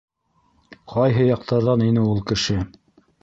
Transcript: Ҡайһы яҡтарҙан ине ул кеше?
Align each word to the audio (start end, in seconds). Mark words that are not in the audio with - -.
Ҡайһы 0.93 1.27
яҡтарҙан 1.27 1.85
ине 1.89 2.05
ул 2.13 2.25
кеше? 2.31 2.57